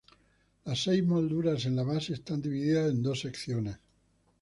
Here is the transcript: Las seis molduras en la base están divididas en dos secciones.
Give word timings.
Las 0.69 0.81
seis 0.87 1.03
molduras 1.09 1.67
en 1.71 1.75
la 1.81 1.87
base 1.91 2.13
están 2.15 2.41
divididas 2.41 2.89
en 2.89 3.03
dos 3.03 3.19
secciones. 3.19 3.77